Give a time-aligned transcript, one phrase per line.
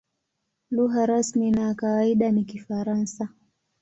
[0.71, 3.29] Lugha rasmi na ya kawaida ni Kifaransa.